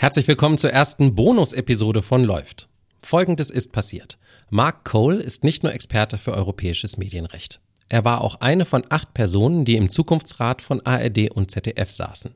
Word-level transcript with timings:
Herzlich 0.00 0.26
willkommen 0.28 0.56
zur 0.56 0.70
ersten 0.70 1.14
Bonus-Episode 1.14 2.00
von 2.00 2.24
Läuft. 2.24 2.70
Folgendes 3.02 3.50
ist 3.50 3.70
passiert. 3.70 4.16
Mark 4.48 4.86
Cole 4.86 5.18
ist 5.18 5.44
nicht 5.44 5.62
nur 5.62 5.74
Experte 5.74 6.16
für 6.16 6.32
europäisches 6.32 6.96
Medienrecht. 6.96 7.60
Er 7.90 8.02
war 8.02 8.22
auch 8.22 8.36
eine 8.36 8.64
von 8.64 8.82
acht 8.88 9.12
Personen, 9.12 9.66
die 9.66 9.76
im 9.76 9.90
Zukunftsrat 9.90 10.62
von 10.62 10.80
ARD 10.86 11.30
und 11.30 11.50
ZDF 11.50 11.90
saßen. 11.90 12.30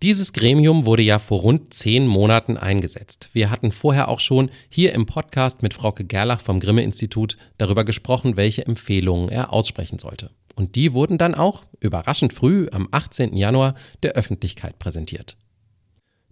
Dieses 0.00 0.32
Gremium 0.32 0.86
wurde 0.86 1.02
ja 1.02 1.18
vor 1.18 1.40
rund 1.40 1.74
zehn 1.74 2.06
Monaten 2.06 2.56
eingesetzt. 2.56 3.30
Wir 3.32 3.50
hatten 3.50 3.72
vorher 3.72 4.06
auch 4.06 4.20
schon 4.20 4.52
hier 4.68 4.94
im 4.94 5.04
Podcast 5.04 5.60
mit 5.64 5.74
Frauke 5.74 6.04
Gerlach 6.04 6.40
vom 6.40 6.60
Grimme-Institut 6.60 7.36
darüber 7.58 7.82
gesprochen, 7.84 8.36
welche 8.36 8.64
Empfehlungen 8.64 9.28
er 9.28 9.52
aussprechen 9.52 9.98
sollte. 9.98 10.30
Und 10.54 10.76
die 10.76 10.92
wurden 10.92 11.18
dann 11.18 11.34
auch, 11.34 11.64
überraschend 11.80 12.32
früh, 12.32 12.68
am 12.70 12.86
18. 12.92 13.36
Januar, 13.36 13.74
der 14.04 14.12
Öffentlichkeit 14.12 14.78
präsentiert. 14.78 15.36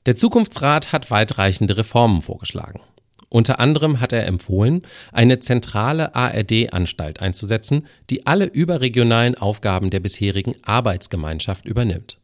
Der 0.06 0.16
Zukunftsrat 0.16 0.92
hat 0.92 1.10
weitreichende 1.10 1.76
Reformen 1.76 2.22
vorgeschlagen. 2.22 2.80
Unter 3.28 3.60
anderem 3.60 4.00
hat 4.00 4.12
er 4.12 4.26
empfohlen, 4.26 4.82
eine 5.12 5.40
zentrale 5.40 6.14
ARD-Anstalt 6.14 7.20
einzusetzen, 7.20 7.86
die 8.08 8.26
alle 8.26 8.46
überregionalen 8.46 9.36
Aufgaben 9.36 9.90
der 9.90 10.00
bisherigen 10.00 10.54
Arbeitsgemeinschaft 10.62 11.64
übernimmt. 11.66 12.18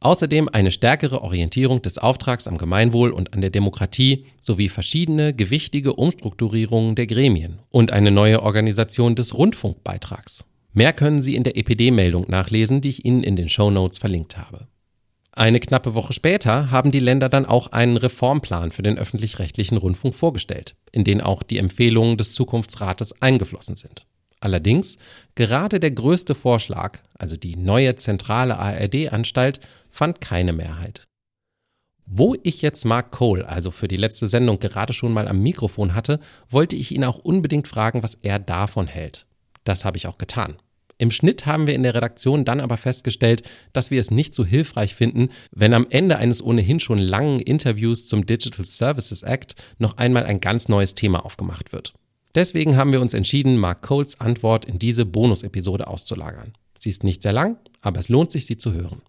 Außerdem 0.00 0.48
eine 0.48 0.72
stärkere 0.72 1.22
Orientierung 1.22 1.80
des 1.80 1.96
Auftrags 1.96 2.48
am 2.48 2.58
Gemeinwohl 2.58 3.12
und 3.12 3.32
an 3.32 3.40
der 3.40 3.50
Demokratie 3.50 4.26
sowie 4.40 4.68
verschiedene 4.68 5.32
gewichtige 5.32 5.94
Umstrukturierungen 5.94 6.96
der 6.96 7.06
Gremien 7.06 7.60
und 7.70 7.92
eine 7.92 8.10
neue 8.10 8.42
Organisation 8.42 9.14
des 9.14 9.34
Rundfunkbeitrags. 9.34 10.44
Mehr 10.72 10.92
können 10.92 11.22
Sie 11.22 11.36
in 11.36 11.44
der 11.44 11.56
EPD-Meldung 11.56 12.26
nachlesen, 12.28 12.80
die 12.80 12.88
ich 12.88 13.04
Ihnen 13.04 13.22
in 13.22 13.36
den 13.36 13.48
Show 13.48 13.70
Notes 13.70 13.98
verlinkt 13.98 14.36
habe. 14.36 14.66
Eine 15.34 15.60
knappe 15.60 15.94
Woche 15.94 16.12
später 16.12 16.70
haben 16.70 16.90
die 16.90 17.00
Länder 17.00 17.30
dann 17.30 17.46
auch 17.46 17.68
einen 17.68 17.96
Reformplan 17.96 18.70
für 18.70 18.82
den 18.82 18.98
öffentlich-rechtlichen 18.98 19.78
Rundfunk 19.78 20.14
vorgestellt, 20.14 20.74
in 20.92 21.04
den 21.04 21.22
auch 21.22 21.42
die 21.42 21.56
Empfehlungen 21.56 22.18
des 22.18 22.32
Zukunftsrates 22.32 23.22
eingeflossen 23.22 23.76
sind. 23.76 24.04
Allerdings, 24.40 24.98
gerade 25.34 25.80
der 25.80 25.92
größte 25.92 26.34
Vorschlag, 26.34 26.98
also 27.18 27.36
die 27.36 27.56
neue 27.56 27.96
zentrale 27.96 28.58
ARD-Anstalt, 28.58 29.60
fand 29.88 30.20
keine 30.20 30.52
Mehrheit. 30.52 31.04
Wo 32.04 32.34
ich 32.42 32.60
jetzt 32.60 32.84
Mark 32.84 33.10
Cole, 33.12 33.48
also 33.48 33.70
für 33.70 33.88
die 33.88 33.96
letzte 33.96 34.26
Sendung, 34.26 34.58
gerade 34.58 34.92
schon 34.92 35.14
mal 35.14 35.28
am 35.28 35.40
Mikrofon 35.40 35.94
hatte, 35.94 36.20
wollte 36.50 36.76
ich 36.76 36.92
ihn 36.92 37.04
auch 37.04 37.18
unbedingt 37.18 37.68
fragen, 37.68 38.02
was 38.02 38.16
er 38.16 38.38
davon 38.38 38.86
hält. 38.86 39.24
Das 39.64 39.86
habe 39.86 39.96
ich 39.96 40.06
auch 40.06 40.18
getan. 40.18 40.56
Im 41.02 41.10
Schnitt 41.10 41.46
haben 41.46 41.66
wir 41.66 41.74
in 41.74 41.82
der 41.82 41.96
Redaktion 41.96 42.44
dann 42.44 42.60
aber 42.60 42.76
festgestellt, 42.76 43.42
dass 43.72 43.90
wir 43.90 43.98
es 43.98 44.12
nicht 44.12 44.34
so 44.34 44.44
hilfreich 44.44 44.94
finden, 44.94 45.30
wenn 45.50 45.74
am 45.74 45.88
Ende 45.90 46.16
eines 46.16 46.40
ohnehin 46.40 46.78
schon 46.78 46.98
langen 46.98 47.40
Interviews 47.40 48.06
zum 48.06 48.24
Digital 48.24 48.64
Services 48.64 49.24
Act 49.24 49.56
noch 49.78 49.96
einmal 49.96 50.22
ein 50.22 50.38
ganz 50.38 50.68
neues 50.68 50.94
Thema 50.94 51.24
aufgemacht 51.24 51.72
wird. 51.72 51.92
Deswegen 52.36 52.76
haben 52.76 52.92
wir 52.92 53.00
uns 53.00 53.14
entschieden, 53.14 53.56
Mark 53.56 53.82
Coles 53.82 54.20
Antwort 54.20 54.64
in 54.64 54.78
diese 54.78 55.04
Bonus-Episode 55.04 55.88
auszulagern. 55.88 56.52
Sie 56.78 56.90
ist 56.90 57.02
nicht 57.02 57.22
sehr 57.22 57.32
lang, 57.32 57.56
aber 57.80 57.98
es 57.98 58.08
lohnt 58.08 58.30
sich, 58.30 58.46
sie 58.46 58.56
zu 58.56 58.72
hören. 58.72 59.02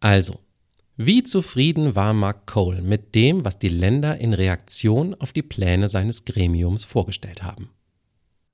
Also, 0.00 0.40
wie 0.96 1.22
zufrieden 1.22 1.94
war 1.94 2.14
Mark 2.14 2.48
Cole 2.48 2.82
mit 2.82 3.14
dem, 3.14 3.44
was 3.44 3.60
die 3.60 3.68
Länder 3.68 4.20
in 4.20 4.32
Reaktion 4.32 5.14
auf 5.14 5.32
die 5.32 5.42
Pläne 5.42 5.88
seines 5.88 6.24
Gremiums 6.24 6.82
vorgestellt 6.82 7.44
haben? 7.44 7.70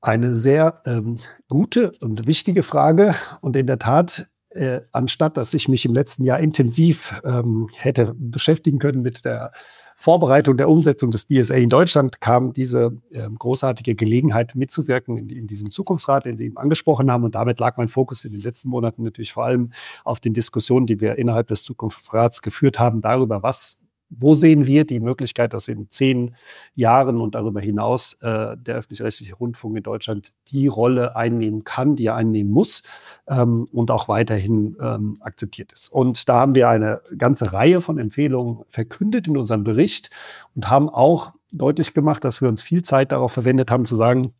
Eine 0.04 0.34
sehr 0.34 0.82
ähm, 0.86 1.16
gute 1.48 1.92
und 2.00 2.26
wichtige 2.26 2.62
Frage. 2.62 3.14
Und 3.40 3.56
in 3.56 3.66
der 3.66 3.78
Tat, 3.78 4.28
äh, 4.50 4.82
anstatt 4.92 5.36
dass 5.36 5.54
ich 5.54 5.66
mich 5.68 5.84
im 5.86 5.94
letzten 5.94 6.24
Jahr 6.24 6.38
intensiv 6.40 7.20
ähm, 7.24 7.68
hätte 7.74 8.14
beschäftigen 8.14 8.78
können 8.78 9.00
mit 9.00 9.24
der 9.24 9.52
Vorbereitung 9.96 10.58
der 10.58 10.68
Umsetzung 10.68 11.10
des 11.10 11.24
BSA 11.24 11.54
in 11.54 11.70
Deutschland, 11.70 12.20
kam 12.20 12.52
diese 12.52 13.00
äh, 13.12 13.26
großartige 13.30 13.94
Gelegenheit 13.94 14.54
mitzuwirken 14.54 15.16
in, 15.16 15.30
in, 15.30 15.46
diesem 15.46 15.70
Zukunftsrat, 15.70 16.26
den 16.26 16.36
Sie 16.36 16.44
eben 16.44 16.58
angesprochen 16.58 17.10
haben. 17.10 17.24
Und 17.24 17.34
damit 17.34 17.58
lag 17.58 17.78
mein 17.78 17.88
Fokus 17.88 18.24
in 18.24 18.32
den 18.32 18.42
letzten 18.42 18.68
Monaten 18.68 19.04
natürlich 19.04 19.32
vor 19.32 19.46
allem 19.46 19.72
auf 20.04 20.20
den 20.20 20.34
Diskussionen, 20.34 20.86
die 20.86 21.00
wir 21.00 21.16
innerhalb 21.16 21.48
des 21.48 21.64
Zukunftsrats 21.64 22.42
geführt 22.42 22.78
haben, 22.78 23.00
darüber, 23.00 23.42
was 23.42 23.78
wo 24.18 24.34
sehen 24.34 24.66
wir 24.66 24.84
die 24.84 25.00
Möglichkeit, 25.00 25.52
dass 25.52 25.68
in 25.68 25.90
zehn 25.90 26.34
Jahren 26.74 27.20
und 27.20 27.34
darüber 27.34 27.60
hinaus 27.60 28.14
äh, 28.20 28.56
der 28.56 28.76
öffentlich-rechtliche 28.76 29.34
Rundfunk 29.34 29.76
in 29.76 29.82
Deutschland 29.82 30.32
die 30.48 30.66
Rolle 30.66 31.16
einnehmen 31.16 31.64
kann, 31.64 31.96
die 31.96 32.06
er 32.06 32.16
einnehmen 32.16 32.52
muss 32.52 32.82
ähm, 33.28 33.68
und 33.72 33.90
auch 33.90 34.08
weiterhin 34.08 34.76
ähm, 34.80 35.18
akzeptiert 35.20 35.72
ist. 35.72 35.88
Und 35.88 36.28
da 36.28 36.40
haben 36.40 36.54
wir 36.54 36.68
eine 36.68 37.00
ganze 37.16 37.52
Reihe 37.52 37.80
von 37.80 37.98
Empfehlungen 37.98 38.64
verkündet 38.68 39.28
in 39.28 39.36
unserem 39.36 39.64
Bericht 39.64 40.10
und 40.54 40.68
haben 40.68 40.88
auch 40.88 41.32
deutlich 41.52 41.94
gemacht, 41.94 42.24
dass 42.24 42.40
wir 42.40 42.48
uns 42.48 42.62
viel 42.62 42.82
Zeit 42.82 43.12
darauf 43.12 43.32
verwendet 43.32 43.70
haben 43.70 43.86
zu 43.86 43.96
sagen, 43.96 44.32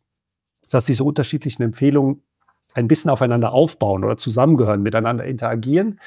dass 0.69 0.85
diese 0.85 1.03
unterschiedlichen 1.03 1.63
Empfehlungen 1.63 2.21
ein 2.75 2.87
bisschen 2.87 3.09
aufeinander 3.09 3.53
aufbauen 3.53 4.03
oder 4.03 4.17
zusammengehören, 4.17 4.81
miteinander 4.81 5.25
interagieren. 5.25 5.99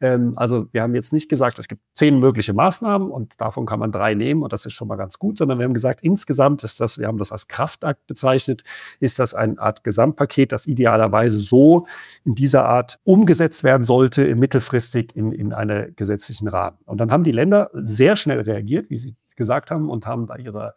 Ähm, 0.00 0.32
also 0.36 0.66
wir 0.72 0.82
haben 0.82 0.94
jetzt 0.94 1.12
nicht 1.12 1.28
gesagt, 1.28 1.58
es 1.58 1.68
gibt 1.68 1.82
zehn 1.94 2.18
mögliche 2.18 2.54
Maßnahmen 2.54 3.10
und 3.10 3.40
davon 3.40 3.66
kann 3.66 3.78
man 3.78 3.92
drei 3.92 4.14
nehmen 4.14 4.42
und 4.42 4.52
das 4.52 4.66
ist 4.66 4.72
schon 4.72 4.88
mal 4.88 4.96
ganz 4.96 5.18
gut, 5.18 5.38
sondern 5.38 5.58
wir 5.58 5.64
haben 5.64 5.74
gesagt, 5.74 6.00
insgesamt 6.02 6.64
ist 6.64 6.80
das, 6.80 6.98
wir 6.98 7.06
haben 7.06 7.18
das 7.18 7.30
als 7.30 7.46
Kraftakt 7.46 8.06
bezeichnet, 8.06 8.64
ist 9.00 9.18
das 9.18 9.34
eine 9.34 9.58
Art 9.58 9.84
Gesamtpaket, 9.84 10.50
das 10.50 10.66
idealerweise 10.66 11.38
so 11.38 11.86
in 12.24 12.34
dieser 12.34 12.64
Art 12.64 12.98
umgesetzt 13.04 13.62
werden 13.62 13.84
sollte, 13.84 14.34
mittelfristig 14.34 15.14
in, 15.14 15.30
in 15.30 15.52
einen 15.52 15.94
gesetzlichen 15.94 16.48
Rahmen. 16.48 16.78
Und 16.86 16.98
dann 16.98 17.12
haben 17.12 17.24
die 17.24 17.32
Länder 17.32 17.70
sehr 17.74 18.16
schnell 18.16 18.40
reagiert, 18.40 18.88
wie 18.88 18.96
sie 18.96 19.14
gesagt 19.36 19.70
haben, 19.70 19.90
und 19.90 20.06
haben 20.06 20.26
da 20.26 20.36
ihre 20.36 20.74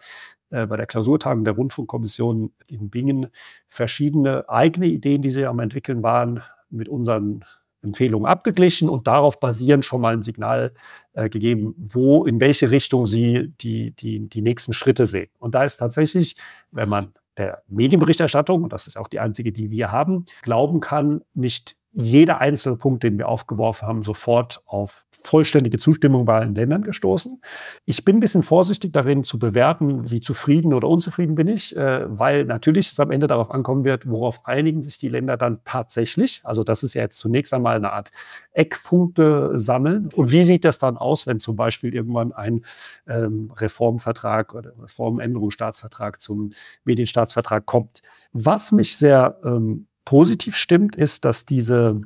bei 0.49 0.77
der 0.77 0.85
Klausurtagung 0.85 1.43
der 1.43 1.55
Rundfunkkommission 1.55 2.53
in 2.67 2.89
Bingen 2.89 3.27
verschiedene 3.67 4.47
eigene 4.49 4.87
Ideen, 4.87 5.21
die 5.21 5.29
sie 5.29 5.45
am 5.45 5.59
entwickeln 5.59 6.03
waren, 6.03 6.41
mit 6.69 6.89
unseren 6.89 7.43
Empfehlungen 7.81 8.27
abgeglichen 8.27 8.89
und 8.89 9.07
darauf 9.07 9.39
basierend 9.39 9.85
schon 9.85 10.01
mal 10.01 10.13
ein 10.13 10.23
Signal 10.23 10.73
äh, 11.13 11.29
gegeben, 11.29 11.75
wo, 11.77 12.25
in 12.25 12.39
welche 12.39 12.71
Richtung 12.71 13.05
sie 13.05 13.53
die, 13.61 13.91
die, 13.91 14.27
die 14.27 14.41
nächsten 14.41 14.73
Schritte 14.73 15.05
sehen. 15.05 15.29
Und 15.39 15.55
da 15.55 15.63
ist 15.63 15.77
tatsächlich, 15.77 16.35
wenn 16.71 16.89
man 16.89 17.13
der 17.37 17.61
Medienberichterstattung, 17.67 18.63
und 18.63 18.73
das 18.73 18.87
ist 18.87 18.97
auch 18.97 19.07
die 19.07 19.19
einzige, 19.19 19.51
die 19.51 19.69
wir 19.69 19.91
haben, 19.91 20.25
glauben 20.41 20.79
kann, 20.79 21.21
nicht 21.33 21.75
jeder 21.99 22.39
einzelne 22.39 22.75
Punkt, 22.75 23.01
den 23.01 23.17
wir 23.17 23.27
aufgeworfen 23.27 23.87
haben, 23.87 24.03
sofort 24.03 24.61
auf 24.67 25.03
vollständige 25.09 25.79
Zustimmung 25.79 26.25
bei 26.25 26.37
allen 26.37 26.53
Ländern 26.53 26.83
gestoßen. 26.83 27.41
Ich 27.85 28.05
bin 28.05 28.17
ein 28.17 28.19
bisschen 28.19 28.43
vorsichtig 28.43 28.93
darin 28.93 29.23
zu 29.23 29.39
bewerten, 29.39 30.11
wie 30.11 30.21
zufrieden 30.21 30.75
oder 30.75 30.87
unzufrieden 30.87 31.33
bin 31.33 31.47
ich, 31.47 31.75
äh, 31.75 32.05
weil 32.07 32.45
natürlich 32.45 32.91
es 32.91 32.99
am 32.99 33.09
Ende 33.09 33.25
darauf 33.25 33.49
ankommen 33.49 33.83
wird, 33.83 34.07
worauf 34.07 34.45
einigen 34.45 34.83
sich 34.83 34.99
die 34.99 35.09
Länder 35.09 35.37
dann 35.37 35.61
tatsächlich. 35.65 36.41
Also 36.43 36.63
das 36.63 36.83
ist 36.83 36.93
ja 36.93 37.01
jetzt 37.01 37.17
zunächst 37.17 37.51
einmal 37.51 37.77
eine 37.77 37.91
Art 37.93 38.11
Eckpunkte 38.51 39.57
sammeln. 39.57 40.09
Und 40.15 40.31
wie 40.31 40.43
sieht 40.43 40.65
das 40.65 40.77
dann 40.77 40.97
aus, 40.97 41.25
wenn 41.25 41.39
zum 41.39 41.55
Beispiel 41.55 41.95
irgendwann 41.95 42.31
ein 42.31 42.63
ähm, 43.07 43.51
Reformvertrag 43.55 44.53
oder 44.53 44.71
Reformänderungsstaatsvertrag 44.79 46.21
zum 46.21 46.51
Medienstaatsvertrag 46.83 47.65
kommt? 47.65 48.03
Was 48.33 48.71
mich 48.71 48.97
sehr 48.97 49.39
ähm, 49.43 49.87
positiv 50.07 50.55
stimmt, 50.55 50.95
ist, 50.95 51.25
dass 51.25 51.43
diese 51.43 51.99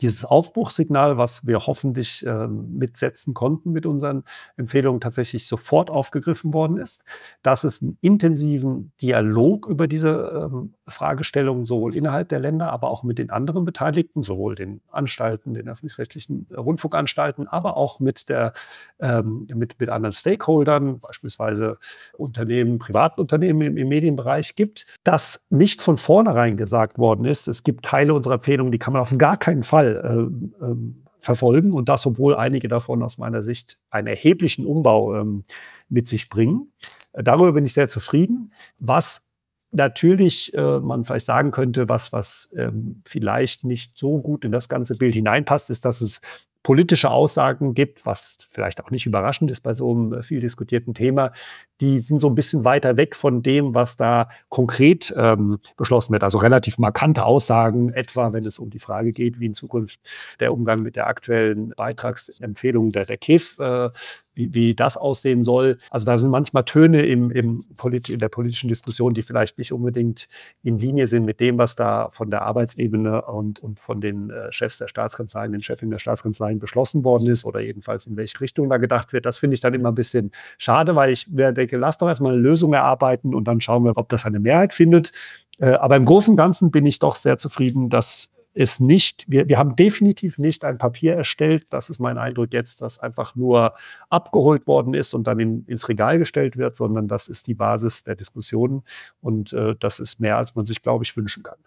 dieses 0.00 0.24
Aufbruchssignal, 0.24 1.18
was 1.18 1.46
wir 1.46 1.66
hoffentlich 1.66 2.24
äh, 2.24 2.46
mitsetzen 2.46 3.34
konnten 3.34 3.72
mit 3.72 3.84
unseren 3.84 4.22
Empfehlungen, 4.56 5.00
tatsächlich 5.00 5.46
sofort 5.46 5.90
aufgegriffen 5.90 6.54
worden 6.54 6.78
ist, 6.78 7.02
dass 7.42 7.64
es 7.64 7.82
einen 7.82 7.98
intensiven 8.00 8.92
Dialog 9.02 9.66
über 9.66 9.88
diese 9.88 10.48
ähm, 10.52 10.74
Fragestellungen 10.88 11.66
sowohl 11.66 11.94
innerhalb 11.94 12.28
der 12.28 12.40
Länder, 12.40 12.72
aber 12.72 12.90
auch 12.90 13.02
mit 13.02 13.18
den 13.18 13.30
anderen 13.30 13.64
Beteiligten, 13.64 14.22
sowohl 14.22 14.54
den 14.54 14.80
Anstalten, 14.90 15.54
den 15.54 15.68
öffentlich-rechtlichen 15.68 16.46
Rundfunkanstalten, 16.56 17.46
aber 17.48 17.76
auch 17.76 18.00
mit 18.00 18.28
der 18.28 18.52
ähm, 19.00 19.46
mit, 19.54 19.78
mit 19.78 19.88
anderen 19.88 20.12
Stakeholdern, 20.12 21.00
beispielsweise 21.00 21.78
Unternehmen, 22.16 22.78
Privatunternehmen 22.78 23.62
im, 23.62 23.76
im 23.76 23.88
Medienbereich 23.88 24.54
gibt, 24.54 24.86
dass 25.04 25.46
nicht 25.50 25.82
von 25.82 25.96
vornherein 25.96 26.56
gesagt 26.56 26.98
worden 26.98 27.24
ist, 27.24 27.48
es 27.48 27.62
gibt 27.62 27.84
Teile 27.84 28.14
unserer 28.14 28.34
Empfehlungen, 28.34 28.72
die 28.72 28.78
kann 28.78 28.92
man 28.92 29.02
auf 29.02 29.16
gar 29.16 29.36
keinen 29.36 29.62
Fall 29.62 30.30
äh, 30.62 30.74
verfolgen 31.20 31.72
und 31.72 31.88
das, 31.88 32.06
obwohl 32.06 32.34
einige 32.34 32.68
davon 32.68 33.02
aus 33.02 33.18
meiner 33.18 33.42
Sicht 33.42 33.78
einen 33.90 34.06
erheblichen 34.06 34.64
Umbau 34.66 35.16
ähm, 35.16 35.44
mit 35.88 36.08
sich 36.08 36.28
bringen. 36.28 36.72
Äh, 37.12 37.22
darüber 37.22 37.52
bin 37.52 37.64
ich 37.64 37.72
sehr 37.72 37.88
zufrieden. 37.88 38.52
Was 38.78 39.22
natürlich 39.70 40.54
äh, 40.54 40.80
man 40.80 41.04
vielleicht 41.04 41.26
sagen 41.26 41.50
könnte, 41.50 41.88
was, 41.88 42.12
was 42.12 42.48
ähm, 42.56 43.02
vielleicht 43.06 43.64
nicht 43.64 43.98
so 43.98 44.18
gut 44.18 44.44
in 44.44 44.52
das 44.52 44.68
ganze 44.68 44.96
Bild 44.96 45.14
hineinpasst, 45.14 45.70
ist, 45.70 45.84
dass 45.84 46.00
es 46.00 46.20
politische 46.62 47.10
Aussagen 47.10 47.72
gibt, 47.72 48.04
was 48.04 48.36
vielleicht 48.50 48.84
auch 48.84 48.90
nicht 48.90 49.06
überraschend 49.06 49.50
ist 49.50 49.60
bei 49.60 49.74
so 49.74 49.90
einem 49.90 50.12
äh, 50.12 50.22
viel 50.22 50.40
diskutierten 50.40 50.92
Thema, 50.92 51.32
die 51.80 51.98
sind 51.98 52.18
so 52.18 52.28
ein 52.28 52.34
bisschen 52.34 52.64
weiter 52.64 52.96
weg 52.96 53.14
von 53.14 53.42
dem, 53.42 53.74
was 53.74 53.96
da 53.96 54.28
konkret 54.48 55.14
ähm, 55.16 55.60
beschlossen 55.76 56.12
wird. 56.12 56.24
Also 56.24 56.38
relativ 56.38 56.78
markante 56.78 57.24
Aussagen, 57.24 57.90
etwa 57.92 58.32
wenn 58.32 58.44
es 58.44 58.58
um 58.58 58.70
die 58.70 58.80
Frage 58.80 59.12
geht, 59.12 59.38
wie 59.38 59.46
in 59.46 59.54
Zukunft 59.54 60.00
der 60.40 60.52
Umgang 60.52 60.82
mit 60.82 60.96
der 60.96 61.06
aktuellen 61.06 61.70
Beitragsempfehlung 61.70 62.90
der, 62.90 63.06
der 63.06 63.16
KIF 63.16 63.58
äh, 63.58 63.90
wie, 64.38 64.54
wie 64.54 64.74
das 64.74 64.96
aussehen 64.96 65.42
soll. 65.42 65.78
Also 65.90 66.06
da 66.06 66.16
sind 66.16 66.30
manchmal 66.30 66.64
Töne 66.64 67.04
im, 67.04 67.30
im 67.32 67.64
Polit 67.76 68.08
in 68.08 68.20
der 68.20 68.28
politischen 68.28 68.68
Diskussion, 68.68 69.12
die 69.12 69.22
vielleicht 69.22 69.58
nicht 69.58 69.72
unbedingt 69.72 70.28
in 70.62 70.78
Linie 70.78 71.08
sind 71.08 71.24
mit 71.24 71.40
dem, 71.40 71.58
was 71.58 71.74
da 71.74 72.08
von 72.10 72.30
der 72.30 72.42
Arbeitsebene 72.42 73.22
und, 73.22 73.58
und 73.58 73.80
von 73.80 74.00
den 74.00 74.30
äh, 74.30 74.52
Chefs 74.52 74.78
der 74.78 74.86
Staatskanzleien, 74.86 75.50
den 75.50 75.62
Chefin 75.62 75.90
der 75.90 75.98
Staatskanzleien 75.98 76.60
beschlossen 76.60 77.02
worden 77.04 77.26
ist 77.26 77.44
oder 77.44 77.58
jedenfalls 77.58 78.06
in 78.06 78.16
welche 78.16 78.40
Richtung 78.40 78.70
da 78.70 78.76
gedacht 78.76 79.12
wird. 79.12 79.26
Das 79.26 79.38
finde 79.38 79.54
ich 79.54 79.60
dann 79.60 79.74
immer 79.74 79.88
ein 79.88 79.96
bisschen 79.96 80.30
schade, 80.56 80.94
weil 80.94 81.10
ich 81.10 81.26
mir 81.26 81.50
denke, 81.52 81.76
lass 81.76 81.98
doch 81.98 82.06
erstmal 82.06 82.34
eine 82.34 82.40
Lösung 82.40 82.72
erarbeiten 82.72 83.34
und 83.34 83.48
dann 83.48 83.60
schauen 83.60 83.84
wir, 83.84 83.96
ob 83.96 84.08
das 84.08 84.24
eine 84.24 84.38
Mehrheit 84.38 84.72
findet. 84.72 85.10
Äh, 85.58 85.70
aber 85.70 85.96
im 85.96 86.04
Großen 86.04 86.30
und 86.30 86.36
Ganzen 86.36 86.70
bin 86.70 86.86
ich 86.86 87.00
doch 87.00 87.16
sehr 87.16 87.38
zufrieden, 87.38 87.88
dass 87.88 88.30
es 88.58 88.80
nicht, 88.80 89.24
wir, 89.28 89.48
wir 89.48 89.56
haben 89.56 89.76
definitiv 89.76 90.36
nicht 90.36 90.64
ein 90.64 90.78
Papier 90.78 91.14
erstellt, 91.14 91.66
das 91.70 91.90
ist 91.90 92.00
mein 92.00 92.18
Eindruck 92.18 92.52
jetzt, 92.52 92.82
das 92.82 92.98
einfach 92.98 93.36
nur 93.36 93.74
abgeholt 94.10 94.66
worden 94.66 94.94
ist 94.94 95.14
und 95.14 95.28
dann 95.28 95.38
in, 95.38 95.64
ins 95.66 95.88
Regal 95.88 96.18
gestellt 96.18 96.56
wird, 96.56 96.74
sondern 96.74 97.06
das 97.06 97.28
ist 97.28 97.46
die 97.46 97.54
Basis 97.54 98.02
der 98.02 98.16
Diskussionen 98.16 98.82
und 99.20 99.52
äh, 99.52 99.76
das 99.78 100.00
ist 100.00 100.18
mehr, 100.18 100.38
als 100.38 100.56
man 100.56 100.66
sich, 100.66 100.82
glaube 100.82 101.04
ich, 101.04 101.16
wünschen 101.16 101.44
kann. 101.44 101.58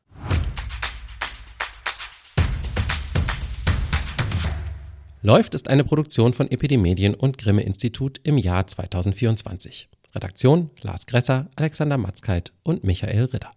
Läuft 5.21 5.53
ist 5.53 5.69
eine 5.69 5.85
Produktion 5.85 6.33
von 6.33 6.51
Epidemedien 6.51 7.15
und 7.15 7.38
Grimme 7.38 7.61
Institut 7.61 8.19
im 8.23 8.38
Jahr 8.38 8.67
2024. 8.67 9.88
Redaktion 10.13 10.71
Lars 10.81 11.05
Gresser, 11.05 11.49
Alexander 11.55 11.97
Matzkeit 11.97 12.51
und 12.63 12.83
Michael 12.83 13.25
Ritter. 13.25 13.51